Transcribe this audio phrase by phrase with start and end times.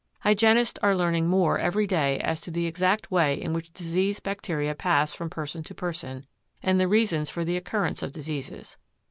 [0.21, 4.73] Hygienists are learning more every day as to the exact way in which disease bacteria
[4.73, 6.25] pass from person to person,
[6.63, 8.77] and the reasons for the occurrence of diseases.